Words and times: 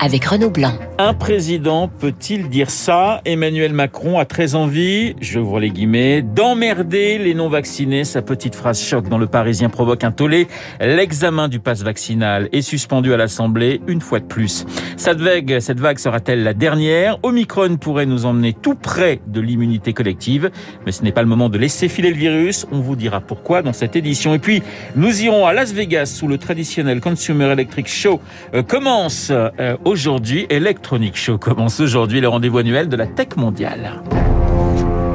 avec 0.00 0.24
Renaud 0.24 0.50
Blanc. 0.50 0.72
Un 0.98 1.14
président 1.14 1.88
peut-il 1.88 2.48
dire 2.48 2.70
ça? 2.70 3.20
Emmanuel 3.24 3.72
Macron 3.72 4.18
a 4.18 4.24
très 4.24 4.54
envie, 4.54 5.14
je 5.20 5.38
vous 5.38 5.58
les 5.58 5.70
guillemets, 5.70 6.22
d'emmerder 6.22 7.18
les 7.18 7.34
non-vaccinés. 7.34 8.04
Sa 8.04 8.22
petite 8.22 8.54
phrase 8.54 8.80
choc 8.82 9.08
dans 9.08 9.18
le 9.18 9.26
Parisien 9.26 9.68
provoque 9.68 10.04
un 10.04 10.10
tollé. 10.10 10.48
L'examen 10.80 11.48
du 11.48 11.60
pass 11.60 11.82
vaccinal 11.82 12.48
est 12.52 12.62
suspendu 12.62 13.12
à 13.12 13.16
l'Assemblée 13.16 13.80
une 13.86 14.00
fois 14.00 14.20
de 14.20 14.24
plus. 14.24 14.64
Cette 14.96 15.20
vague, 15.20 15.60
cette 15.60 15.80
vague 15.80 15.98
sera-t-elle 15.98 16.42
la 16.42 16.54
dernière? 16.54 17.18
Omicron 17.22 17.76
pourrait 17.76 18.06
nous 18.06 18.24
emmener 18.24 18.54
tout 18.54 18.74
près 18.74 19.20
de 19.26 19.40
l'immunité 19.40 19.92
collective, 19.92 20.50
mais 20.86 20.92
ce 20.92 21.02
n'est 21.02 21.12
pas 21.12 21.22
le 21.22 21.28
moment 21.28 21.48
de 21.48 21.58
laisser 21.58 21.88
filer 21.88 22.10
le 22.10 22.16
virus. 22.16 22.66
On 22.72 22.80
vous 22.80 22.96
dira 22.96 23.20
pourquoi 23.20 23.62
dans 23.62 23.72
cette 23.72 23.96
édition. 23.96 24.34
Et 24.34 24.38
puis, 24.38 24.62
nous 24.96 25.22
irons 25.22 25.46
à 25.46 25.52
Las 25.52 25.72
Vegas 25.72 26.20
où 26.22 26.28
le 26.28 26.38
traditionnel 26.38 27.00
Consumer 27.00 27.52
Electric 27.52 27.88
Show 27.88 28.20
euh, 28.54 28.62
commence 28.62 29.28
euh, 29.30 29.76
aujourd'hui. 29.90 30.46
Electronic 30.48 31.16
Show 31.16 31.36
commence 31.38 31.80
aujourd'hui, 31.80 32.20
le 32.20 32.28
rendez-vous 32.28 32.58
annuel 32.58 32.88
de 32.88 32.96
la 32.96 33.06
tech 33.06 33.36
mondiale. 33.36 34.02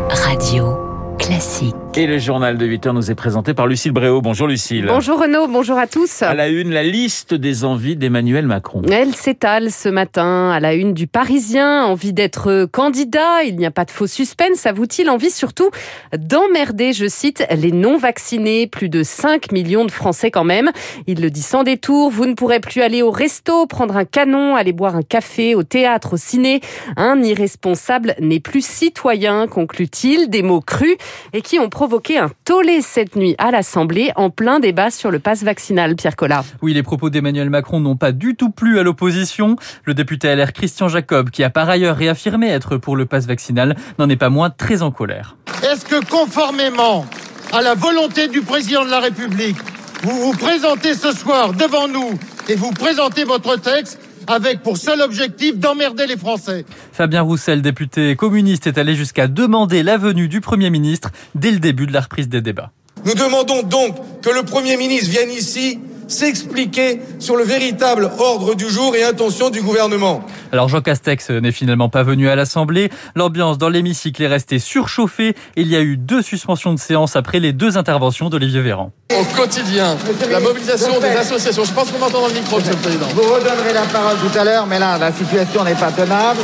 Radio 0.09 0.77
classique. 1.17 1.84
Et 1.97 2.07
le 2.07 2.19
journal 2.19 2.57
de 2.57 2.65
8 2.65 2.87
heures 2.87 2.93
nous 2.93 3.09
est 3.09 3.15
présenté 3.15 3.53
par 3.53 3.67
Lucille 3.67 3.93
Bréau. 3.93 4.19
Bonjour 4.19 4.47
Lucille. 4.47 4.85
Bonjour 4.85 5.17
Renaud, 5.17 5.47
bonjour 5.47 5.77
à 5.77 5.87
tous. 5.87 6.23
À 6.23 6.33
la 6.33 6.49
une, 6.49 6.71
la 6.71 6.83
liste 6.83 7.33
des 7.33 7.63
envies 7.63 7.95
d'Emmanuel 7.95 8.47
Macron. 8.47 8.81
Elle 8.91 9.15
s'étale 9.15 9.71
ce 9.71 9.87
matin 9.87 10.49
à 10.49 10.59
la 10.59 10.73
une 10.73 10.93
du 10.93 11.07
Parisien. 11.07 11.85
Envie 11.85 12.11
d'être 12.11 12.65
candidat, 12.65 13.45
il 13.45 13.55
n'y 13.55 13.65
a 13.65 13.71
pas 13.71 13.85
de 13.85 13.91
faux 13.91 14.07
suspense, 14.07 14.65
avoue-t-il. 14.65 15.09
Envie 15.09 15.31
surtout 15.31 15.69
d'emmerder, 16.17 16.91
je 16.91 17.07
cite, 17.07 17.47
les 17.49 17.71
non-vaccinés. 17.71 18.67
Plus 18.67 18.89
de 18.89 19.01
5 19.01 19.53
millions 19.53 19.85
de 19.85 19.91
Français 19.91 20.31
quand 20.31 20.43
même. 20.43 20.71
Il 21.07 21.21
le 21.21 21.29
dit 21.29 21.43
sans 21.43 21.63
détour. 21.63 22.11
Vous 22.11 22.25
ne 22.25 22.33
pourrez 22.33 22.59
plus 22.59 22.81
aller 22.81 23.03
au 23.03 23.11
resto, 23.11 23.67
prendre 23.67 23.95
un 23.95 24.03
canon, 24.03 24.57
aller 24.57 24.73
boire 24.73 24.97
un 24.97 25.01
café, 25.01 25.55
au 25.55 25.63
théâtre, 25.63 26.15
au 26.15 26.17
ciné. 26.17 26.59
Un 26.97 27.23
irresponsable 27.23 28.15
n'est 28.19 28.41
plus 28.41 28.65
citoyen, 28.65 29.47
conclut-il. 29.47 30.29
Des 30.29 30.41
mots 30.41 30.59
crus 30.59 30.97
et 31.31 31.41
qui 31.41 31.57
ont 31.57 31.69
provoqué 31.69 31.84
un 31.85 32.31
tollé 32.45 32.81
cette 32.81 33.15
nuit 33.15 33.35
à 33.37 33.51
l'Assemblée 33.51 34.11
en 34.15 34.29
plein 34.29 34.59
débat 34.59 34.89
sur 34.89 35.11
le 35.11 35.19
pass 35.19 35.43
vaccinal, 35.43 35.95
Pierre 35.95 36.15
Collat. 36.15 36.43
Oui, 36.61 36.73
les 36.73 36.83
propos 36.83 37.09
d'Emmanuel 37.09 37.49
Macron 37.49 37.79
n'ont 37.79 37.95
pas 37.95 38.11
du 38.11 38.35
tout 38.35 38.49
plu 38.49 38.79
à 38.79 38.83
l'opposition. 38.83 39.55
Le 39.83 39.93
député 39.93 40.35
LR 40.35 40.51
Christian 40.51 40.87
Jacob, 40.87 41.29
qui 41.29 41.43
a 41.43 41.49
par 41.49 41.69
ailleurs 41.69 41.95
réaffirmé 41.95 42.49
être 42.49 42.77
pour 42.77 42.95
le 42.95 43.05
pass 43.05 43.27
vaccinal, 43.27 43.75
n'en 43.99 44.09
est 44.09 44.15
pas 44.15 44.29
moins 44.29 44.49
très 44.49 44.81
en 44.81 44.91
colère. 44.91 45.37
Est-ce 45.63 45.85
que 45.85 46.03
conformément 46.05 47.05
à 47.53 47.61
la 47.61 47.75
volonté 47.75 48.27
du 48.27 48.41
président 48.41 48.83
de 48.83 48.89
la 48.89 48.99
République, 48.99 49.57
vous 50.01 50.19
vous 50.19 50.37
présentez 50.37 50.95
ce 50.95 51.11
soir 51.11 51.53
devant 51.53 51.87
nous 51.87 52.17
et 52.49 52.55
vous 52.55 52.71
présentez 52.71 53.23
votre 53.23 53.59
texte 53.59 53.99
avec 54.27 54.61
pour 54.61 54.77
seul 54.77 55.01
objectif 55.01 55.57
d'emmerder 55.57 56.07
les 56.07 56.17
Français. 56.17 56.65
Fabien 56.91 57.21
Roussel, 57.21 57.61
député 57.61 58.15
communiste, 58.15 58.67
est 58.67 58.77
allé 58.77 58.95
jusqu'à 58.95 59.27
demander 59.27 59.83
la 59.83 59.97
venue 59.97 60.27
du 60.27 60.41
Premier 60.41 60.69
ministre 60.69 61.09
dès 61.35 61.51
le 61.51 61.59
début 61.59 61.87
de 61.87 61.93
la 61.93 62.01
reprise 62.01 62.29
des 62.29 62.41
débats. 62.41 62.71
Nous 63.05 63.13
demandons 63.13 63.63
donc 63.63 63.95
que 64.21 64.29
le 64.29 64.43
Premier 64.43 64.77
ministre 64.77 65.11
vienne 65.11 65.31
ici 65.31 65.79
s'expliquer 66.07 66.99
sur 67.19 67.35
le 67.35 67.43
véritable 67.43 68.09
ordre 68.19 68.55
du 68.55 68.69
jour 68.69 68.95
et 68.95 69.03
intention 69.03 69.49
du 69.49 69.61
gouvernement. 69.61 70.23
Alors 70.51 70.69
Jean 70.69 70.81
Castex 70.81 71.29
n'est 71.29 71.51
finalement 71.51 71.89
pas 71.89 72.03
venu 72.03 72.29
à 72.29 72.35
l'Assemblée. 72.35 72.89
L'ambiance 73.15 73.57
dans 73.57 73.69
l'hémicycle 73.69 74.21
est 74.23 74.27
restée 74.27 74.59
surchauffée. 74.59 75.35
Il 75.55 75.67
y 75.67 75.75
a 75.75 75.81
eu 75.81 75.97
deux 75.97 76.21
suspensions 76.21 76.73
de 76.73 76.79
séance 76.79 77.15
après 77.15 77.39
les 77.39 77.53
deux 77.53 77.77
interventions 77.77 78.29
d'Olivier 78.29 78.61
Véran. 78.61 78.91
Au 79.11 79.23
quotidien, 79.35 79.97
la 80.29 80.39
mobilisation 80.39 80.99
des 80.99 81.07
associations. 81.07 81.63
Je 81.63 81.73
pense 81.73 81.91
qu'on 81.91 81.99
m'entend 81.99 82.21
dans 82.21 82.27
le 82.27 82.33
micro, 82.33 82.57
Monsieur 82.57 82.73
le 82.73 82.77
Président. 82.77 83.07
Vous 83.13 83.21
redonnerez 83.21 83.73
la 83.73 83.83
parole 83.83 84.17
tout 84.17 84.37
à 84.37 84.43
l'heure, 84.43 84.65
mais 84.67 84.79
là, 84.79 84.97
la 84.97 85.11
situation 85.11 85.63
n'est 85.63 85.75
pas 85.75 85.91
tenable. 85.91 86.39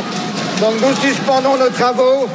Donc 0.59 0.73
nous 0.81 0.95
suspendons 1.01 1.57
nos 1.57 1.69
travaux. 1.69 2.27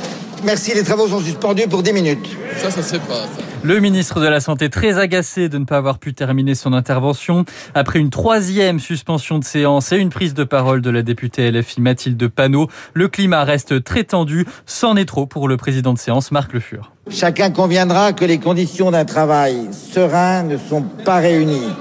Merci, 0.44 0.74
les 0.74 0.84
travaux 0.84 1.08
sont 1.08 1.20
suspendus 1.20 1.68
pour 1.68 1.82
10 1.82 1.92
minutes. 1.92 2.28
Ça, 2.58 2.70
ça 2.70 2.82
se 2.82 2.96
pas. 2.96 3.14
ça. 3.14 3.45
Le 3.66 3.80
ministre 3.80 4.20
de 4.20 4.28
la 4.28 4.38
Santé 4.38 4.70
très 4.70 4.96
agacé 4.96 5.48
de 5.48 5.58
ne 5.58 5.64
pas 5.64 5.78
avoir 5.78 5.98
pu 5.98 6.14
terminer 6.14 6.54
son 6.54 6.72
intervention. 6.72 7.44
Après 7.74 7.98
une 7.98 8.10
troisième 8.10 8.78
suspension 8.78 9.40
de 9.40 9.44
séance 9.44 9.90
et 9.90 9.96
une 9.96 10.10
prise 10.10 10.34
de 10.34 10.44
parole 10.44 10.80
de 10.82 10.88
la 10.88 11.02
députée 11.02 11.50
LFI 11.50 11.80
Mathilde 11.80 12.28
Panot, 12.28 12.68
le 12.94 13.08
climat 13.08 13.42
reste 13.42 13.82
très 13.82 14.04
tendu. 14.04 14.46
C'en 14.66 14.94
est 14.94 15.04
trop 15.04 15.26
pour 15.26 15.48
le 15.48 15.56
président 15.56 15.92
de 15.92 15.98
séance, 15.98 16.30
Marc 16.30 16.52
Le 16.52 16.60
Fur. 16.60 16.92
Chacun 17.10 17.50
conviendra 17.50 18.12
que 18.12 18.24
les 18.24 18.38
conditions 18.38 18.92
d'un 18.92 19.04
travail 19.04 19.66
serein 19.72 20.44
ne 20.44 20.58
sont 20.58 20.82
pas 21.04 21.16
réunies. 21.16 21.72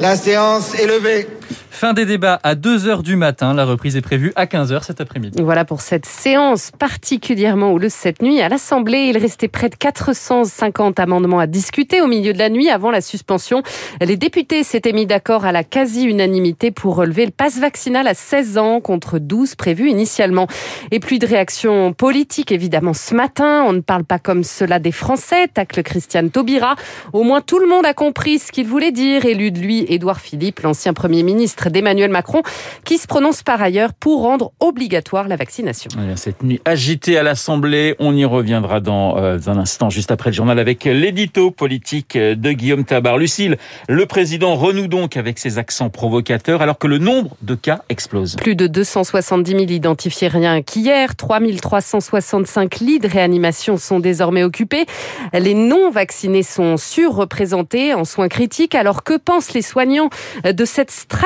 La 0.00 0.16
séance 0.16 0.74
est 0.74 0.86
levée. 0.86 1.28
Fin 1.70 1.92
des 1.92 2.06
débats 2.06 2.40
à 2.42 2.54
2h 2.54 3.02
du 3.02 3.16
matin. 3.16 3.52
La 3.52 3.64
reprise 3.64 3.96
est 3.96 4.00
prévue 4.00 4.32
à 4.36 4.46
15h 4.46 4.84
cet 4.84 5.00
après-midi. 5.00 5.42
Voilà 5.42 5.64
pour 5.64 5.80
cette 5.80 6.06
séance 6.06 6.70
particulièrement 6.78 7.72
houleuse 7.72 7.92
cette 7.92 8.22
nuit. 8.22 8.40
À 8.40 8.48
l'Assemblée, 8.48 9.06
il 9.10 9.18
restait 9.18 9.48
près 9.48 9.68
de 9.68 9.74
450 9.74 10.98
amendements 11.00 11.40
à 11.40 11.46
discuter 11.46 12.00
au 12.00 12.06
milieu 12.06 12.32
de 12.32 12.38
la 12.38 12.48
nuit 12.48 12.70
avant 12.70 12.90
la 12.90 13.00
suspension. 13.00 13.62
Les 14.00 14.16
députés 14.16 14.62
s'étaient 14.64 14.92
mis 14.92 15.06
d'accord 15.06 15.44
à 15.44 15.52
la 15.52 15.64
quasi-unanimité 15.64 16.70
pour 16.70 16.96
relever 16.96 17.26
le 17.26 17.32
passe 17.32 17.58
vaccinal 17.58 18.06
à 18.06 18.14
16 18.14 18.58
ans 18.58 18.80
contre 18.80 19.18
12 19.18 19.54
prévus 19.54 19.90
initialement. 19.90 20.46
Et 20.90 21.00
plus 21.00 21.18
de 21.18 21.26
réactions 21.26 21.92
politiques 21.92 22.52
évidemment 22.52 22.94
ce 22.94 23.14
matin. 23.14 23.64
On 23.66 23.72
ne 23.72 23.80
parle 23.80 24.04
pas 24.04 24.18
comme 24.18 24.44
cela 24.44 24.78
des 24.78 24.92
Français, 24.92 25.48
tacle 25.48 25.82
Christiane 25.82 26.30
Taubira. 26.30 26.76
Au 27.12 27.22
moins 27.22 27.40
tout 27.40 27.58
le 27.58 27.66
monde 27.66 27.84
a 27.86 27.94
compris 27.94 28.38
ce 28.38 28.52
qu'il 28.52 28.66
voulait 28.66 28.92
dire. 28.92 29.24
Élu 29.24 29.50
de 29.50 29.58
lui, 29.58 29.84
Édouard 29.88 30.20
Philippe, 30.20 30.60
l'ancien 30.60 30.92
Premier 30.92 31.22
ministre 31.22 31.43
d'Emmanuel 31.70 32.10
Macron, 32.10 32.42
qui 32.84 32.98
se 32.98 33.06
prononce 33.06 33.42
par 33.42 33.60
ailleurs 33.60 33.92
pour 33.94 34.22
rendre 34.22 34.52
obligatoire 34.60 35.28
la 35.28 35.36
vaccination. 35.36 35.90
Cette 36.16 36.42
nuit 36.42 36.60
agitée 36.64 37.18
à 37.18 37.22
l'Assemblée, 37.22 37.94
on 37.98 38.14
y 38.16 38.24
reviendra 38.24 38.80
dans 38.80 39.18
euh, 39.18 39.38
un 39.46 39.58
instant, 39.58 39.90
juste 39.90 40.10
après 40.10 40.30
le 40.30 40.34
journal, 40.34 40.58
avec 40.58 40.84
l'édito 40.84 41.50
politique 41.50 42.16
de 42.16 42.52
Guillaume 42.52 42.84
Tabar. 42.84 43.18
Lucille, 43.18 43.56
le 43.88 44.06
président 44.06 44.54
renoue 44.54 44.88
donc 44.88 45.16
avec 45.16 45.38
ses 45.38 45.58
accents 45.58 45.90
provocateurs 45.90 46.62
alors 46.62 46.78
que 46.78 46.86
le 46.86 46.98
nombre 46.98 47.36
de 47.42 47.54
cas 47.54 47.82
explose. 47.88 48.36
Plus 48.36 48.56
de 48.56 48.66
270 48.66 49.50
000 49.50 49.62
identifiés 49.64 50.28
rien 50.28 50.62
qu'hier, 50.62 51.16
3365 51.16 52.80
lits 52.80 52.98
de 52.98 53.08
réanimation 53.08 53.76
sont 53.76 54.00
désormais 54.00 54.42
occupés. 54.42 54.86
Les 55.32 55.54
non-vaccinés 55.54 56.42
sont 56.42 56.76
surreprésentés 56.76 57.94
en 57.94 58.04
soins 58.04 58.28
critiques. 58.28 58.74
Alors 58.74 59.02
que 59.02 59.16
pensent 59.16 59.52
les 59.52 59.62
soignants 59.62 60.10
de 60.44 60.64
cette 60.64 60.90
stratégie 60.90 61.23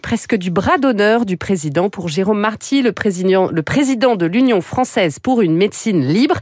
presque 0.00 0.36
du 0.36 0.50
bras 0.50 0.78
d'honneur 0.78 1.26
du 1.26 1.36
président 1.36 1.90
pour 1.90 2.08
Jérôme 2.08 2.38
Marty, 2.38 2.82
le 2.82 2.92
président, 2.92 3.50
le 3.50 3.62
président 3.62 4.14
de 4.14 4.26
l'Union 4.26 4.60
française 4.60 5.18
pour 5.18 5.42
une 5.42 5.56
médecine 5.56 6.06
libre 6.06 6.36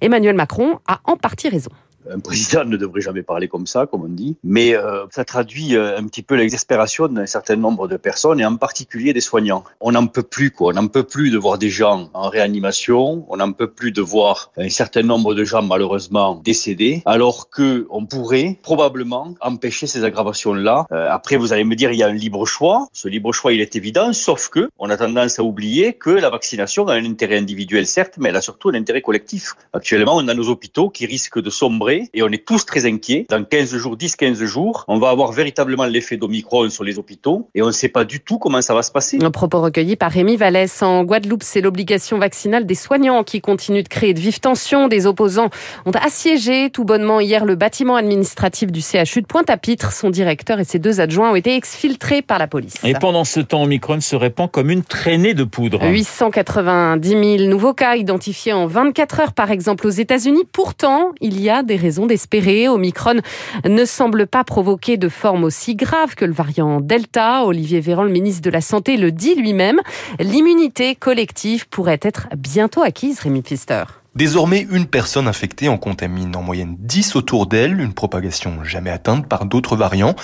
Emmanuel 0.00 0.34
Macron 0.34 0.78
a 0.86 1.00
en 1.04 1.16
partie 1.16 1.48
raison. 1.48 1.70
Un 2.10 2.20
président 2.20 2.64
ne 2.64 2.76
devrait 2.76 3.00
jamais 3.00 3.22
parler 3.22 3.48
comme 3.48 3.66
ça, 3.66 3.86
comme 3.86 4.02
on 4.02 4.08
dit, 4.08 4.36
mais 4.44 4.74
euh, 4.74 5.06
ça 5.10 5.24
traduit 5.24 5.76
euh, 5.76 5.98
un 5.98 6.04
petit 6.06 6.22
peu 6.22 6.34
l'exaspération 6.34 7.08
d'un 7.08 7.26
certain 7.26 7.56
nombre 7.56 7.88
de 7.88 7.96
personnes 7.96 8.40
et 8.40 8.44
en 8.44 8.56
particulier 8.56 9.12
des 9.12 9.20
soignants. 9.20 9.64
On 9.80 9.92
n'en 9.92 10.06
peut 10.06 10.22
plus, 10.22 10.50
quoi. 10.50 10.72
On 10.72 10.74
n'en 10.74 10.88
peut 10.88 11.04
plus 11.04 11.30
de 11.30 11.38
voir 11.38 11.58
des 11.58 11.70
gens 11.70 12.10
en 12.14 12.28
réanimation. 12.28 13.24
On 13.28 13.36
n'en 13.36 13.52
peut 13.52 13.70
plus 13.70 13.92
de 13.92 14.02
voir 14.02 14.52
un 14.56 14.68
certain 14.68 15.02
nombre 15.02 15.34
de 15.34 15.44
gens 15.44 15.62
malheureusement 15.62 16.40
décédés, 16.44 17.02
alors 17.06 17.48
que 17.50 17.86
on 17.90 18.06
pourrait 18.06 18.58
probablement 18.62 19.34
empêcher 19.40 19.86
ces 19.86 20.04
aggravations-là. 20.04 20.86
Euh, 20.92 21.08
après, 21.10 21.36
vous 21.36 21.52
allez 21.52 21.64
me 21.64 21.74
dire, 21.74 21.90
il 21.92 21.98
y 21.98 22.02
a 22.02 22.08
un 22.08 22.12
libre 22.12 22.46
choix. 22.46 22.88
Ce 22.92 23.08
libre 23.08 23.32
choix, 23.32 23.52
il 23.52 23.60
est 23.60 23.76
évident, 23.76 24.12
sauf 24.12 24.48
que 24.48 24.68
on 24.78 24.90
a 24.90 24.96
tendance 24.96 25.38
à 25.38 25.42
oublier 25.42 25.94
que 25.94 26.10
la 26.10 26.30
vaccination 26.30 26.86
a 26.88 26.94
un 26.94 27.04
intérêt 27.04 27.38
individuel, 27.38 27.86
certes, 27.86 28.14
mais 28.18 28.28
elle 28.28 28.36
a 28.36 28.42
surtout 28.42 28.68
un 28.68 28.74
intérêt 28.74 29.02
collectif. 29.02 29.54
Actuellement, 29.72 30.16
on 30.16 30.28
a 30.28 30.34
nos 30.34 30.48
hôpitaux 30.48 30.90
qui 30.90 31.06
risquent 31.06 31.40
de 31.40 31.50
sombrer 31.50 31.93
et 32.12 32.22
on 32.22 32.28
est 32.28 32.44
tous 32.44 32.64
très 32.66 32.86
inquiets. 32.86 33.26
Dans 33.28 33.44
15 33.44 33.76
jours, 33.76 33.96
10-15 33.96 34.44
jours, 34.44 34.84
on 34.88 34.98
va 34.98 35.10
avoir 35.10 35.32
véritablement 35.32 35.84
l'effet 35.84 36.16
d'Omicron 36.16 36.68
sur 36.70 36.84
les 36.84 36.98
hôpitaux 36.98 37.48
et 37.54 37.62
on 37.62 37.66
ne 37.66 37.72
sait 37.72 37.88
pas 37.88 38.04
du 38.04 38.20
tout 38.20 38.38
comment 38.38 38.62
ça 38.62 38.74
va 38.74 38.82
se 38.82 38.90
passer. 38.90 39.18
Un 39.22 39.30
propos 39.30 39.60
recueilli 39.60 39.96
par 39.96 40.10
Rémi 40.10 40.36
Vallès. 40.36 40.82
En 40.82 41.04
Guadeloupe, 41.04 41.42
c'est 41.42 41.60
l'obligation 41.60 42.18
vaccinale 42.18 42.66
des 42.66 42.74
soignants 42.74 43.24
qui 43.24 43.40
continue 43.40 43.82
de 43.82 43.88
créer 43.88 44.14
de 44.14 44.20
vives 44.20 44.40
tensions. 44.40 44.88
Des 44.88 45.06
opposants 45.06 45.50
ont 45.86 45.90
assiégé 45.92 46.70
tout 46.70 46.84
bonnement 46.84 47.20
hier 47.20 47.44
le 47.44 47.54
bâtiment 47.54 47.96
administratif 47.96 48.70
du 48.70 48.80
CHU 48.80 49.22
de 49.22 49.26
Pointe-à-Pitre. 49.26 49.92
Son 49.92 50.10
directeur 50.10 50.60
et 50.60 50.64
ses 50.64 50.78
deux 50.78 51.00
adjoints 51.00 51.30
ont 51.30 51.36
été 51.36 51.54
exfiltrés 51.56 52.22
par 52.22 52.38
la 52.38 52.46
police. 52.46 52.74
Et 52.84 52.94
pendant 52.94 53.24
ce 53.24 53.40
temps, 53.40 53.62
Omicron 53.62 54.00
se 54.00 54.16
répand 54.16 54.50
comme 54.50 54.70
une 54.70 54.82
traînée 54.82 55.34
de 55.34 55.44
poudre. 55.44 55.84
890 55.84 57.08
000 57.08 57.48
nouveaux 57.48 57.74
cas 57.74 57.96
identifiés 57.96 58.52
en 58.52 58.66
24 58.66 59.20
heures, 59.20 59.32
par 59.32 59.50
exemple, 59.50 59.86
aux 59.86 59.90
États-Unis. 59.90 60.44
Pourtant, 60.52 61.12
il 61.20 61.40
y 61.40 61.50
a 61.50 61.62
des 61.62 61.76
raison 61.84 62.06
d'espérer. 62.06 62.68
Omicron 62.68 63.20
ne 63.68 63.84
semble 63.84 64.26
pas 64.26 64.42
provoquer 64.42 64.96
de 64.96 65.08
forme 65.10 65.44
aussi 65.44 65.76
grave 65.76 66.14
que 66.14 66.24
le 66.24 66.32
variant 66.32 66.80
Delta. 66.80 67.44
Olivier 67.44 67.80
Véran, 67.80 68.04
le 68.04 68.10
ministre 68.10 68.42
de 68.42 68.50
la 68.50 68.62
Santé, 68.62 68.96
le 68.96 69.12
dit 69.12 69.34
lui-même. 69.34 69.80
L'immunité 70.18 70.94
collective 70.94 71.68
pourrait 71.68 72.00
être 72.00 72.28
bientôt 72.36 72.82
acquise, 72.82 73.20
Rémi 73.20 73.42
Pfister. 73.42 73.84
Désormais, 74.16 74.64
une 74.70 74.86
personne 74.86 75.26
infectée 75.26 75.68
en 75.68 75.76
contamine 75.76 76.36
en 76.36 76.42
moyenne 76.42 76.76
10 76.78 77.16
autour 77.16 77.48
d'elle, 77.48 77.80
une 77.80 77.94
propagation 77.94 78.62
jamais 78.62 78.90
atteinte 78.90 79.28
par 79.28 79.44
d'autres 79.44 79.74
variants. 79.74 80.14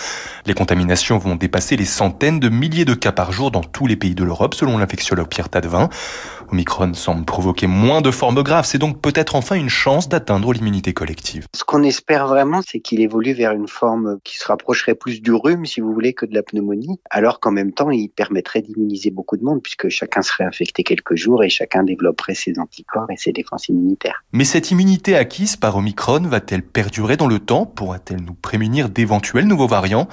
Les 0.47 0.55
contaminations 0.55 1.19
vont 1.19 1.35
dépasser 1.35 1.77
les 1.77 1.85
centaines 1.85 2.39
de 2.39 2.49
milliers 2.49 2.85
de 2.85 2.95
cas 2.95 3.11
par 3.11 3.33
jour 3.33 3.51
dans 3.51 3.65
tous 3.65 3.89
les 3.89 3.97
pays 3.97 4.15
de 4.15 4.23
l'Europe, 4.23 4.55
selon 4.55 4.79
l'infectiologue 4.79 5.27
Pierre 5.27 5.49
Tadevin. 5.49 5.89
Omicron 6.53 6.95
semble 6.95 7.25
provoquer 7.25 7.67
moins 7.67 8.01
de 8.01 8.13
formes 8.13 8.45
graves, 8.45 8.65
c'est 8.65 8.79
donc 8.79 9.01
peut-être 9.01 9.35
enfin 9.35 9.57
une 9.57 9.69
chance 9.69 10.09
d'atteindre 10.09 10.53
l'immunité 10.53 10.93
collective. 10.93 11.47
Ce 11.55 11.65
qu'on 11.65 11.83
espère 11.83 12.29
vraiment, 12.29 12.61
c'est 12.65 12.81
qu'il 12.81 13.01
évolue 13.01 13.33
vers 13.33 13.53
une 13.53 13.69
forme 13.69 14.19
qui 14.23 14.37
se 14.37 14.47
rapprocherait 14.47 14.95
plus 14.95 15.21
du 15.21 15.33
rhume, 15.33 15.67
si 15.67 15.81
vous 15.81 15.93
voulez, 15.93 16.13
que 16.13 16.27
de 16.27 16.35
la 16.35 16.45
pneumonie, 16.45 17.01
alors 17.11 17.41
qu'en 17.41 17.51
même 17.51 17.73
temps, 17.73 17.91
il 17.91 18.09
permettrait 18.09 18.63
d'immuniser 18.63 19.11
beaucoup 19.11 19.37
de 19.37 19.45
monde, 19.45 19.63
puisque 19.63 19.89
chacun 19.89 20.23
serait 20.23 20.45
infecté 20.45 20.85
quelques 20.85 21.17
jours 21.17 21.43
et 21.43 21.49
chacun 21.49 21.83
développerait 21.83 22.35
ses 22.35 22.59
anticorps 22.59 23.11
et 23.11 23.17
ses 23.17 23.33
défenses 23.33 23.69
immunitaires. 23.69 23.80
Mais 24.33 24.45
cette 24.45 24.71
immunité 24.71 25.17
acquise 25.17 25.57
par 25.57 25.77
Omicron 25.77 26.21
va-t-elle 26.23 26.63
perdurer 26.63 27.17
dans 27.17 27.27
le 27.27 27.39
temps? 27.39 27.67
Pourra-t-elle 27.67 28.23
nous 28.23 28.35
prémunir 28.35 28.89
d'éventuels 28.89 29.47
nouveaux 29.47 29.67
variants? 29.67 30.09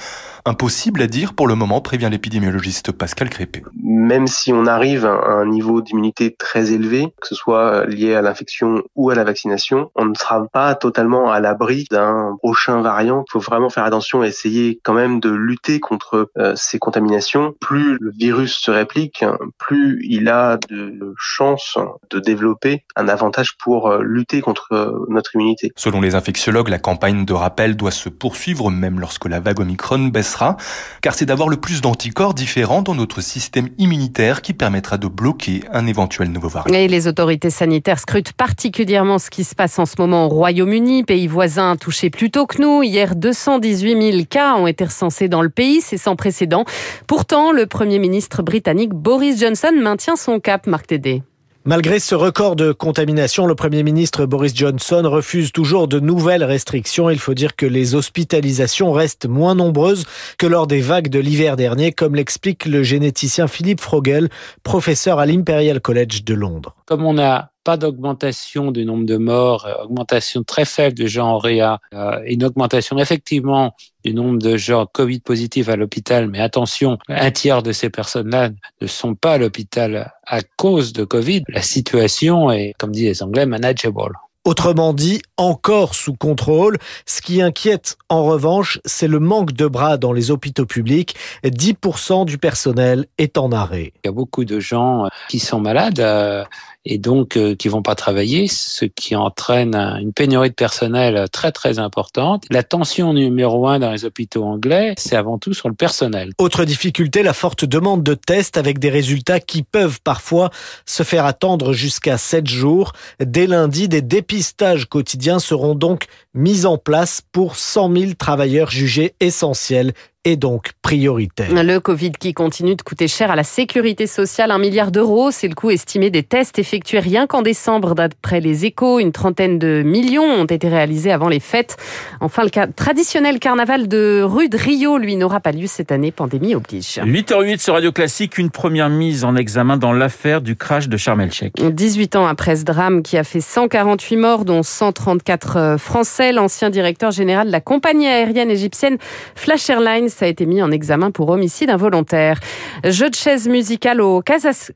Impossible 0.45 1.01
à 1.01 1.07
dire 1.07 1.33
pour 1.33 1.47
le 1.47 1.55
moment, 1.55 1.81
prévient 1.81 2.09
l'épidémiologiste 2.09 2.91
Pascal 2.91 3.29
Crépé. 3.29 3.63
Même 3.83 4.27
si 4.27 4.53
on 4.53 4.65
arrive 4.65 5.05
à 5.05 5.11
un 5.11 5.45
niveau 5.45 5.81
d'immunité 5.81 6.35
très 6.35 6.71
élevé, 6.71 7.13
que 7.21 7.27
ce 7.27 7.35
soit 7.35 7.85
lié 7.85 8.15
à 8.15 8.21
l'infection 8.21 8.83
ou 8.95 9.09
à 9.09 9.15
la 9.15 9.23
vaccination, 9.23 9.91
on 9.95 10.05
ne 10.05 10.15
sera 10.15 10.47
pas 10.47 10.73
totalement 10.75 11.31
à 11.31 11.39
l'abri 11.39 11.85
d'un 11.91 12.35
prochain 12.39 12.81
variant. 12.81 13.23
Il 13.27 13.31
faut 13.31 13.39
vraiment 13.39 13.69
faire 13.69 13.83
attention 13.83 14.23
et 14.23 14.27
essayer 14.27 14.79
quand 14.83 14.93
même 14.93 15.19
de 15.19 15.29
lutter 15.29 15.79
contre 15.79 16.29
euh, 16.37 16.53
ces 16.55 16.79
contaminations. 16.79 17.53
Plus 17.59 17.97
le 17.99 18.11
virus 18.17 18.57
se 18.57 18.71
réplique, 18.71 19.23
plus 19.57 20.01
il 20.03 20.29
a 20.29 20.57
de 20.69 21.13
chances 21.17 21.77
de 22.09 22.19
développer 22.19 22.83
un 22.95 23.07
avantage 23.07 23.56
pour 23.59 23.87
euh, 23.87 24.01
lutter 24.03 24.41
contre 24.41 24.67
euh, 24.71 25.05
notre 25.09 25.35
immunité. 25.35 25.71
Selon 25.75 26.01
les 26.01 26.15
infectiologues, 26.15 26.69
la 26.69 26.79
campagne 26.79 27.25
de 27.25 27.33
rappel 27.33 27.75
doit 27.75 27.91
se 27.91 28.09
poursuivre 28.09 28.69
même 28.71 28.99
lorsque 28.99 29.25
la 29.25 29.39
vague 29.39 29.59
Omicron 29.59 30.07
baissera, 30.07 30.57
car 31.01 31.13
c'est 31.13 31.25
d'avoir 31.25 31.49
le 31.49 31.57
plus 31.57 31.81
d'anticorps 31.81 32.33
différents 32.33 32.81
dans 32.81 32.95
notre 32.95 33.21
système 33.21 33.69
immunitaire 33.77 34.41
qui 34.41 34.53
permettra 34.53 34.97
de 34.97 35.07
bloquer 35.07 35.61
un 35.71 35.87
éventuel 35.87 36.31
nouveau 36.31 36.49
variant. 36.49 36.73
Et 36.73 36.87
les 36.87 37.07
autorités 37.07 37.49
sanitaires 37.49 37.99
scrutent 37.99 38.33
particulièrement 38.33 39.19
ce 39.19 39.29
qui 39.29 39.43
se 39.43 39.55
passe 39.55 39.79
en 39.79 39.85
ce 39.85 39.95
moment 39.97 40.25
au 40.25 40.29
Royaume-Uni, 40.29 41.03
pays 41.03 41.27
voisin 41.27 41.75
touché 41.75 42.09
plus 42.09 42.31
tôt 42.31 42.45
que 42.45 42.61
nous. 42.61 42.83
Hier, 42.83 43.15
218 43.15 44.11
000 44.11 44.23
cas 44.29 44.55
ont 44.55 44.67
été 44.67 44.85
recensés 44.85 45.27
dans 45.27 45.41
le 45.41 45.49
pays, 45.49 45.81
c'est 45.81 45.97
sans 45.97 46.15
précédent. 46.15 46.65
Pourtant, 47.07 47.51
le 47.51 47.65
Premier 47.65 47.99
ministre 47.99 48.43
britannique 48.43 48.93
Boris 48.93 49.39
Johnson 49.39 49.71
maintient 49.75 50.15
son 50.15 50.39
cap, 50.39 50.67
Marc 50.67 50.87
Tédé. 50.87 51.23
Malgré 51.67 51.99
ce 51.99 52.15
record 52.15 52.55
de 52.55 52.71
contamination, 52.71 53.45
le 53.45 53.53
Premier 53.53 53.83
ministre 53.83 54.25
Boris 54.25 54.55
Johnson 54.55 55.01
refuse 55.03 55.51
toujours 55.51 55.89
de 55.89 55.99
nouvelles 55.99 56.45
restrictions. 56.45 57.09
Il 57.09 57.19
faut 57.19 57.33
dire 57.33 57.57
que 57.57 57.65
les 57.65 57.93
hospitalisations 57.93 58.93
restent 58.93 59.27
moins 59.27 59.53
nombreuses 59.53 60.05
que 60.37 60.47
lors 60.47 60.65
des 60.65 60.79
vagues 60.79 61.09
de 61.09 61.19
l'hiver 61.19 61.57
dernier, 61.57 61.91
comme 61.91 62.15
l'explique 62.15 62.67
le 62.67 62.83
généticien 62.83 63.49
Philippe 63.49 63.81
Frogel, 63.81 64.29
professeur 64.63 65.19
à 65.19 65.25
l'Imperial 65.25 65.81
College 65.81 66.23
de 66.23 66.33
Londres. 66.35 66.73
Comme 66.85 67.03
on 67.03 67.15
n'a 67.15 67.51
pas 67.67 67.75
d'augmentation 67.75 68.71
du 68.71 68.85
nombre 68.85 69.05
de 69.05 69.17
morts, 69.17 69.65
euh, 69.65 69.83
augmentation 69.83 70.41
très 70.41 70.63
faible 70.63 70.97
de 70.97 71.05
gens 71.05 71.31
en 71.31 71.37
réa, 71.37 71.79
euh, 71.93 72.21
une 72.25 72.45
augmentation 72.45 72.97
effectivement 72.97 73.75
du 74.05 74.13
nombre 74.13 74.39
de 74.39 74.55
gens 74.55 74.85
Covid 74.85 75.19
positifs 75.19 75.67
à 75.67 75.75
l'hôpital, 75.75 76.29
mais 76.29 76.39
attention, 76.39 76.97
un 77.09 77.29
tiers 77.29 77.63
de 77.63 77.73
ces 77.73 77.89
personnes-là 77.89 78.51
ne 78.79 78.87
sont 78.87 79.15
pas 79.15 79.33
à 79.33 79.37
l'hôpital 79.37 80.13
à 80.25 80.39
cause 80.55 80.93
de 80.93 81.03
Covid. 81.03 81.43
La 81.49 81.61
situation 81.61 82.49
est, 82.51 82.73
comme 82.79 82.91
disent 82.91 83.03
les 83.03 83.21
Anglais, 83.21 83.45
manageable. 83.45 84.13
Autrement 84.47 84.93
dit, 84.93 85.21
encore 85.35 85.93
sous 85.93 86.13
contrôle. 86.13 86.77
Ce 87.05 87.21
qui 87.21 87.41
inquiète 87.41 87.97
en 88.07 88.23
revanche, 88.23 88.79
c'est 88.85 89.09
le 89.09 89.19
manque 89.19 89.51
de 89.51 89.67
bras 89.67 89.97
dans 89.97 90.13
les 90.13 90.31
hôpitaux 90.31 90.65
publics. 90.65 91.17
10% 91.43 92.23
du 92.23 92.37
personnel 92.37 93.07
est 93.17 93.37
en 93.37 93.51
arrêt. 93.51 93.91
Il 94.05 94.07
y 94.07 94.07
a 94.07 94.13
beaucoup 94.13 94.45
de 94.45 94.61
gens 94.61 95.09
qui 95.27 95.39
sont 95.39 95.59
malades 95.59 95.99
euh, 95.99 96.45
et 96.87 96.97
donc 96.97 97.37
euh, 97.37 97.55
qui 97.55 97.67
vont 97.67 97.81
pas 97.81 97.95
travailler, 97.95 98.47
ce 98.47 98.85
qui 98.85 99.15
entraîne 99.15 99.75
une 99.75 100.13
pénurie 100.13 100.49
de 100.49 100.55
personnel 100.55 101.27
très 101.31 101.51
très 101.51 101.79
importante. 101.79 102.45
La 102.49 102.63
tension 102.63 103.13
numéro 103.13 103.67
un 103.67 103.79
dans 103.79 103.91
les 103.91 104.05
hôpitaux 104.05 104.43
anglais, 104.43 104.93
c'est 104.97 105.15
avant 105.15 105.37
tout 105.37 105.53
sur 105.53 105.69
le 105.69 105.75
personnel. 105.75 106.31
Autre 106.37 106.65
difficulté, 106.65 107.23
la 107.23 107.33
forte 107.33 107.65
demande 107.65 108.03
de 108.03 108.13
tests 108.13 108.57
avec 108.57 108.79
des 108.79 108.89
résultats 108.89 109.39
qui 109.39 109.63
peuvent 109.63 109.99
parfois 110.01 110.49
se 110.85 111.03
faire 111.03 111.25
attendre 111.25 111.73
jusqu'à 111.73 112.17
7 112.17 112.47
jours. 112.47 112.93
Dès 113.19 113.47
lundi, 113.47 113.87
des 113.87 114.01
dépistages 114.01 114.85
quotidiens 114.85 115.39
seront 115.39 115.75
donc 115.75 116.05
mis 116.33 116.65
en 116.65 116.77
place 116.77 117.21
pour 117.31 117.55
100 117.55 117.95
000 117.95 118.11
travailleurs 118.17 118.71
jugés 118.71 119.13
essentiels 119.19 119.93
et 120.25 120.35
donc 120.35 120.71
prioritaire. 120.81 121.47
Le 121.51 121.79
Covid 121.79 122.11
qui 122.11 122.33
continue 122.33 122.75
de 122.75 122.81
coûter 122.81 123.07
cher 123.07 123.31
à 123.31 123.35
la 123.35 123.43
sécurité 123.43 124.07
sociale, 124.07 124.51
un 124.51 124.57
milliard 124.57 124.91
d'euros, 124.91 125.31
c'est 125.31 125.47
le 125.47 125.55
coût 125.55 125.69
estimé 125.69 126.09
des 126.09 126.23
tests 126.23 126.59
effectués 126.59 126.99
rien 126.99 127.27
qu'en 127.27 127.41
décembre. 127.41 127.95
D'après 127.95 128.41
les 128.41 128.65
échos, 128.65 128.99
une 128.99 129.13
trentaine 129.13 129.57
de 129.57 129.83
millions 129.83 130.23
ont 130.23 130.45
été 130.45 130.67
réalisés 130.67 131.11
avant 131.11 131.29
les 131.29 131.39
fêtes. 131.39 131.77
Enfin, 132.19 132.43
le 132.43 132.49
traditionnel 132.73 133.39
carnaval 133.39 133.87
de 133.87 134.21
rue 134.21 134.49
de 134.49 134.57
Rio, 134.57 134.97
lui, 134.97 135.15
n'aura 135.15 135.39
pas 135.39 135.51
lieu 135.51 135.67
cette 135.67 135.91
année, 135.91 136.11
pandémie 136.11 136.55
oblige. 136.55 136.99
8h08 137.03 137.59
sur 137.59 137.73
Radio 137.75 137.91
Classique, 137.91 138.37
une 138.37 138.49
première 138.49 138.89
mise 138.89 139.23
en 139.23 139.35
examen 139.35 139.77
dans 139.77 139.93
l'affaire 139.93 140.41
du 140.41 140.55
crash 140.55 140.89
de 140.89 140.97
Sharm 140.97 141.21
el-Sheikh. 141.21 141.53
18 141.73 142.15
ans 142.17 142.27
après 142.27 142.57
ce 142.57 142.63
drame 142.63 143.01
qui 143.01 143.17
a 143.17 143.23
fait 143.23 143.41
148 143.41 144.17
morts, 144.17 144.45
dont 144.45 144.63
134 144.63 145.57
euh, 145.57 145.77
Français, 145.77 146.33
l'ancien 146.33 146.69
directeur 146.69 147.11
général 147.11 147.47
de 147.47 147.51
la 147.51 147.61
compagnie 147.61 148.07
aérienne 148.07 148.51
égyptienne 148.51 148.97
Flash 149.35 149.69
Airlines 149.69 150.09
a 150.25 150.27
été 150.27 150.45
mis 150.45 150.61
en 150.61 150.71
examen 150.71 151.11
pour 151.11 151.29
homicide 151.29 151.69
involontaire. 151.69 152.39
Jeu 152.83 153.09
de 153.09 153.15
chaise 153.15 153.47
musicale 153.47 154.01
au, 154.01 154.23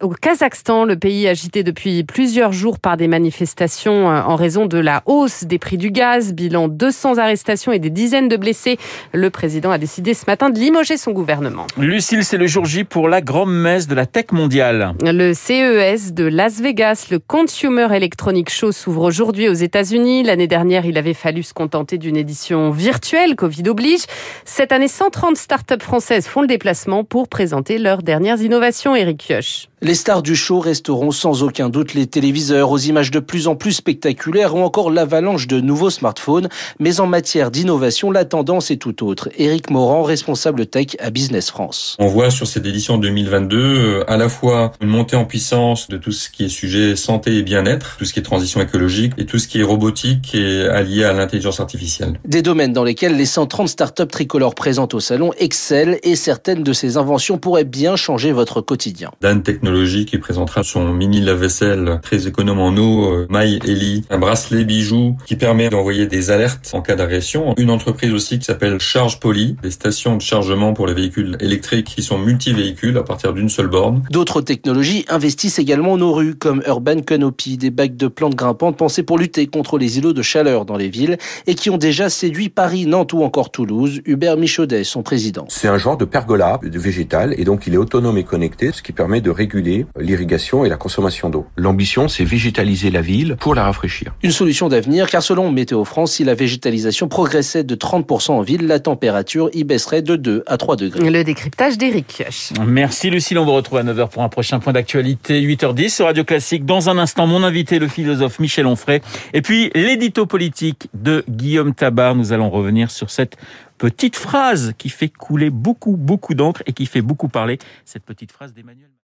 au 0.01 0.09
Kazakhstan, 0.09 0.85
le 0.85 0.95
pays 0.95 1.27
agité 1.27 1.63
depuis 1.63 2.03
plusieurs 2.03 2.51
jours 2.51 2.79
par 2.79 2.97
des 2.97 3.07
manifestations 3.07 4.09
euh, 4.09 4.21
en 4.21 4.35
raison 4.35 4.65
de 4.65 4.77
la 4.77 5.03
hausse 5.05 5.43
des 5.43 5.59
prix 5.59 5.77
du 5.77 5.91
gaz. 5.91 6.33
Bilan 6.33 6.67
200 6.67 7.17
arrestations 7.17 7.71
et 7.71 7.79
des 7.79 7.89
dizaines 7.89 8.29
de 8.29 8.37
blessés. 8.37 8.77
Le 9.13 9.29
président 9.29 9.71
a 9.71 9.77
décidé 9.77 10.13
ce 10.13 10.25
matin 10.27 10.49
de 10.49 10.59
limoger 10.59 10.97
son 10.97 11.11
gouvernement. 11.11 11.67
Lucille, 11.77 12.23
c'est 12.23 12.37
le 12.37 12.47
jour 12.47 12.65
J 12.65 12.83
pour 12.83 13.09
la 13.09 13.21
grande 13.21 13.53
messe 13.53 13.87
de 13.87 13.95
la 13.95 14.05
tech 14.05 14.31
mondiale. 14.31 14.93
Le 15.01 15.33
CES 15.33 16.13
de 16.13 16.25
Las 16.25 16.59
Vegas, 16.61 17.07
le 17.11 17.19
Consumer 17.19 17.87
Electronic 17.91 18.49
Show, 18.49 18.71
s'ouvre 18.71 19.03
aujourd'hui 19.03 19.49
aux 19.49 19.53
États-Unis. 19.53 20.23
L'année 20.23 20.47
dernière, 20.47 20.85
il 20.85 20.97
avait 20.97 21.13
fallu 21.13 21.43
se 21.43 21.53
contenter 21.53 21.97
d'une 21.97 22.17
édition 22.17 22.71
virtuelle, 22.71 23.35
Covid 23.35 23.69
oblige. 23.69 24.01
Cette 24.45 24.71
année, 24.71 24.87
130 24.87 25.20
startups 25.35 25.83
françaises 25.83 26.27
font 26.27 26.41
le 26.41 26.47
déplacement 26.47 27.03
pour 27.03 27.27
présenter 27.27 27.77
leurs 27.77 28.01
dernières 28.01 28.41
innovations. 28.41 28.95
Eric 28.95 29.17
Kioch. 29.27 29.70
Les 29.83 29.95
stars 29.95 30.21
du 30.21 30.35
show 30.35 30.59
resteront 30.59 31.09
sans 31.09 31.41
aucun 31.41 31.67
doute 31.67 31.95
les 31.95 32.05
téléviseurs 32.05 32.69
aux 32.69 32.77
images 32.77 33.09
de 33.09 33.17
plus 33.17 33.47
en 33.47 33.55
plus 33.55 33.71
spectaculaires 33.71 34.53
ou 34.53 34.59
encore 34.59 34.91
l'avalanche 34.91 35.47
de 35.47 35.59
nouveaux 35.59 35.89
smartphones. 35.89 36.49
Mais 36.79 36.99
en 36.99 37.07
matière 37.07 37.49
d'innovation, 37.49 38.11
la 38.11 38.23
tendance 38.23 38.69
est 38.69 38.75
tout 38.75 39.03
autre. 39.03 39.29
Éric 39.39 39.71
Morand, 39.71 40.03
responsable 40.03 40.67
tech 40.67 40.89
à 40.99 41.09
Business 41.09 41.49
France. 41.49 41.95
On 41.97 42.05
voit 42.05 42.29
sur 42.29 42.45
cette 42.45 42.67
édition 42.67 42.99
2022 42.99 43.57
euh, 43.57 44.03
à 44.07 44.17
la 44.17 44.29
fois 44.29 44.73
une 44.81 44.89
montée 44.89 45.15
en 45.15 45.25
puissance 45.25 45.87
de 45.87 45.97
tout 45.97 46.11
ce 46.11 46.29
qui 46.29 46.43
est 46.43 46.49
sujet 46.49 46.95
santé 46.95 47.37
et 47.37 47.41
bien-être, 47.41 47.95
tout 47.97 48.05
ce 48.05 48.13
qui 48.13 48.19
est 48.19 48.23
transition 48.23 48.61
écologique 48.61 49.13
et 49.17 49.25
tout 49.25 49.39
ce 49.39 49.47
qui 49.47 49.61
est 49.61 49.63
robotique 49.63 50.35
et 50.35 50.67
allié 50.67 51.05
à 51.05 51.13
l'intelligence 51.13 51.59
artificielle. 51.59 52.19
Des 52.23 52.43
domaines 52.43 52.73
dans 52.73 52.83
lesquels 52.83 53.17
les 53.17 53.25
130 53.25 53.67
startups 53.67 54.05
tricolores 54.05 54.53
présentes 54.53 54.93
au 54.93 54.99
salon 54.99 55.31
excellent 55.39 55.97
et 56.03 56.15
certaines 56.15 56.61
de 56.61 56.71
ces 56.71 56.97
inventions 56.97 57.39
pourraient 57.39 57.63
bien 57.63 57.95
changer 57.95 58.31
votre 58.31 58.61
quotidien. 58.61 59.09
Dan 59.21 59.41
qui 59.71 60.17
présentera 60.17 60.63
son 60.63 60.93
mini 60.93 61.21
lave-vaisselle 61.21 61.99
très 62.03 62.27
économe 62.27 62.59
en 62.59 62.75
eau, 62.75 63.13
euh, 63.13 63.27
My 63.29 63.59
Ellie, 63.65 64.03
un 64.09 64.17
bracelet 64.17 64.65
bijou 64.65 65.15
qui 65.25 65.37
permet 65.37 65.69
d'envoyer 65.69 66.07
des 66.07 66.29
alertes 66.29 66.71
en 66.73 66.81
cas 66.81 66.95
d'agression. 66.95 67.53
Une 67.57 67.69
entreprise 67.69 68.13
aussi 68.13 68.37
qui 68.37 68.45
s'appelle 68.45 68.79
Charge 68.79 69.19
Poly, 69.19 69.55
des 69.63 69.71
stations 69.71 70.17
de 70.17 70.21
chargement 70.21 70.73
pour 70.73 70.87
les 70.87 70.93
véhicules 70.93 71.37
électriques 71.39 71.87
qui 71.87 72.03
sont 72.03 72.17
multi-véhicules 72.17 72.97
à 72.97 73.03
partir 73.03 73.33
d'une 73.33 73.47
seule 73.47 73.67
borne. 73.67 74.03
D'autres 74.11 74.41
technologies 74.41 75.05
investissent 75.07 75.59
également 75.59 75.97
nos 75.97 76.11
rues 76.11 76.35
comme 76.35 76.61
Urban 76.67 76.99
Canopy, 76.99 77.57
des 77.57 77.71
bacs 77.71 77.95
de 77.95 78.07
plantes 78.07 78.35
grimpantes 78.35 78.77
pensées 78.77 79.03
pour 79.03 79.17
lutter 79.17 79.47
contre 79.47 79.77
les 79.77 79.97
îlots 79.97 80.13
de 80.13 80.21
chaleur 80.21 80.65
dans 80.65 80.77
les 80.77 80.89
villes 80.89 81.17
et 81.47 81.55
qui 81.55 81.69
ont 81.69 81.77
déjà 81.77 82.09
séduit 82.09 82.49
Paris, 82.49 82.85
Nantes 82.85 83.13
ou 83.13 83.23
encore 83.23 83.51
Toulouse. 83.51 84.01
Hubert 84.05 84.35
Michaudet, 84.35 84.83
son 84.83 85.01
président. 85.01 85.45
C'est 85.47 85.69
un 85.69 85.77
genre 85.77 85.97
de 85.97 86.05
pergola 86.05 86.59
de 86.61 86.79
végétal 86.79 87.33
et 87.37 87.45
donc 87.45 87.67
il 87.67 87.73
est 87.73 87.77
autonome 87.77 88.17
et 88.17 88.23
connecté, 88.23 88.71
ce 88.73 88.81
qui 88.81 88.91
permet 88.91 89.21
de 89.21 89.29
réguler 89.29 89.60
réguler 89.61 89.85
l'irrigation 89.99 90.65
et 90.65 90.69
la 90.69 90.77
consommation 90.77 91.29
d'eau. 91.29 91.45
L'ambition, 91.55 92.07
c'est 92.07 92.23
végétaliser 92.23 92.89
la 92.89 93.01
ville 93.01 93.35
pour 93.39 93.55
la 93.55 93.63
rafraîchir. 93.63 94.13
Une 94.23 94.31
solution 94.31 94.69
d'avenir, 94.69 95.09
car 95.09 95.21
selon 95.21 95.51
Météo 95.51 95.85
France, 95.85 96.13
si 96.13 96.23
la 96.23 96.33
végétalisation 96.33 97.07
progressait 97.07 97.63
de 97.63 97.75
30% 97.75 98.31
en 98.31 98.41
ville, 98.41 98.67
la 98.67 98.79
température 98.79 99.49
y 99.53 99.63
baisserait 99.63 100.01
de 100.01 100.15
2 100.15 100.43
à 100.47 100.57
3 100.57 100.75
degrés. 100.75 101.09
Le 101.09 101.23
décryptage 101.23 101.77
d'Éric. 101.77 102.23
Merci 102.65 103.09
Lucille, 103.09 103.37
on 103.37 103.45
vous 103.45 103.53
retrouve 103.53 103.79
à 103.79 103.83
9h 103.83 104.09
pour 104.09 104.23
un 104.23 104.29
prochain 104.29 104.59
point 104.59 104.73
d'actualité, 104.73 105.41
8h10 105.41 105.89
sur 105.89 106.05
Radio 106.05 106.23
Classique. 106.23 106.65
Dans 106.65 106.89
un 106.89 106.97
instant, 106.97 107.27
mon 107.27 107.43
invité, 107.43 107.79
le 107.79 107.87
philosophe 107.87 108.39
Michel 108.39 108.65
Onfray, 108.65 109.01
et 109.33 109.41
puis 109.41 109.71
l'édito 109.75 110.25
politique 110.25 110.87
de 110.93 111.23
Guillaume 111.29 111.73
Tabar. 111.73 112.15
Nous 112.15 112.33
allons 112.33 112.49
revenir 112.49 112.91
sur 112.91 113.09
cette 113.09 113.37
petite 113.77 114.15
phrase 114.15 114.73
qui 114.77 114.89
fait 114.89 115.09
couler 115.09 115.49
beaucoup, 115.49 115.97
beaucoup 115.97 116.33
d'encre 116.33 116.61
et 116.65 116.73
qui 116.73 116.85
fait 116.85 117.01
beaucoup 117.01 117.27
parler, 117.27 117.57
cette 117.85 118.03
petite 118.03 118.31
phrase 118.31 118.53
d'Emmanuel 118.53 118.91